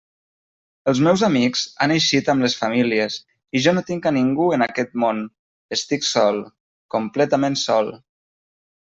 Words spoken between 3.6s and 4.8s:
jo no tinc a ningú en